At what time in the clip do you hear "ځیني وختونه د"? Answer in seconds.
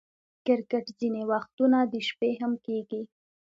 0.99-1.93